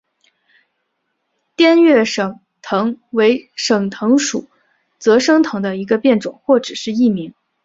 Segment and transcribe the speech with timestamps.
[1.55, 4.49] 滇越省藤为省藤属
[4.97, 7.35] 泽生藤的一个变种或只是异名。